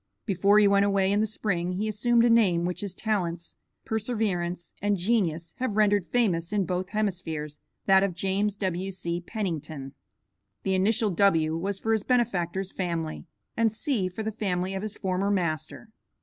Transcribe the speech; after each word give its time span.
Before 0.25 0.57
he 0.57 0.67
went 0.67 0.83
away 0.83 1.11
in 1.11 1.19
the 1.21 1.27
spring 1.27 1.73
he 1.73 1.87
assumed 1.87 2.25
a 2.25 2.29
name 2.31 2.65
which 2.65 2.81
his 2.81 2.95
talents, 2.95 3.55
perseverance, 3.85 4.73
and 4.81 4.97
genius 4.97 5.53
have 5.59 5.77
rendered 5.77 6.07
famous 6.07 6.51
in 6.51 6.65
both 6.65 6.89
hemispheres, 6.89 7.59
that 7.85 8.01
of 8.01 8.15
James 8.15 8.55
W.C. 8.55 9.21
Pennington. 9.21 9.93
The 10.63 10.73
initial 10.73 11.11
W. 11.11 11.55
was 11.55 11.77
for 11.77 11.91
his 11.93 12.01
benefactor's 12.01 12.71
family, 12.71 13.27
and 13.55 13.71
C. 13.71 14.09
for 14.09 14.23
the 14.23 14.31
family 14.31 14.73
of 14.73 14.81
his 14.81 14.97
former 14.97 15.29
master. 15.29 15.89